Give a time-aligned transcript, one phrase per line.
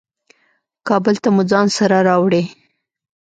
[0.87, 2.43] کابل ته مو ځان سره راوړې.